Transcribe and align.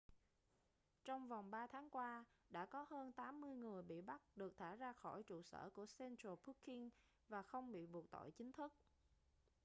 trong 1.05 1.27
vòng 1.27 1.51
3 1.51 1.67
tháng 1.67 1.89
qua 1.89 2.25
đã 2.49 2.65
có 2.65 2.85
hơn 2.89 3.11
80 3.11 3.55
người 3.55 3.83
bị 3.83 4.01
bắt 4.01 4.21
được 4.35 4.53
thả 4.57 4.75
ra 4.75 4.93
khỏi 4.93 5.23
trụ 5.23 5.41
sở 5.41 5.69
của 5.73 5.85
central 5.99 6.33
booking 6.47 6.89
và 7.29 7.41
không 7.41 7.71
bị 7.71 7.85
buộc 7.85 8.09
tội 8.11 8.31
chính 8.31 8.51
thức 8.51 8.73